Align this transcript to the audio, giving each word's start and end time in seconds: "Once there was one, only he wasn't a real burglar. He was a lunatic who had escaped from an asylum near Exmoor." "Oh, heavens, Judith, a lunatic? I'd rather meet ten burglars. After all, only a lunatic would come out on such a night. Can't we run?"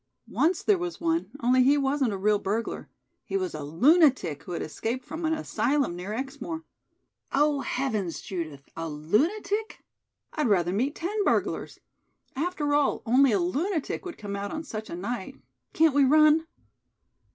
"Once 0.31 0.63
there 0.63 0.79
was 0.79 0.99
one, 0.99 1.29
only 1.41 1.61
he 1.61 1.77
wasn't 1.77 2.11
a 2.11 2.17
real 2.17 2.39
burglar. 2.39 2.89
He 3.23 3.37
was 3.37 3.53
a 3.53 3.63
lunatic 3.63 4.41
who 4.41 4.53
had 4.53 4.63
escaped 4.63 5.05
from 5.05 5.25
an 5.25 5.33
asylum 5.35 5.95
near 5.95 6.11
Exmoor." 6.11 6.63
"Oh, 7.31 7.59
heavens, 7.59 8.19
Judith, 8.19 8.67
a 8.75 8.89
lunatic? 8.89 9.83
I'd 10.33 10.47
rather 10.47 10.73
meet 10.73 10.95
ten 10.95 11.23
burglars. 11.23 11.77
After 12.35 12.73
all, 12.73 13.03
only 13.05 13.31
a 13.31 13.39
lunatic 13.39 14.03
would 14.03 14.17
come 14.17 14.35
out 14.35 14.49
on 14.51 14.63
such 14.63 14.89
a 14.89 14.95
night. 14.95 15.35
Can't 15.71 15.93
we 15.93 16.03
run?" 16.03 16.47